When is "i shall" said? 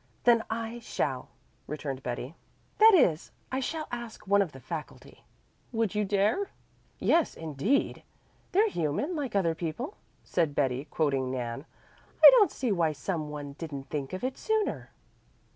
0.49-1.29, 3.51-3.87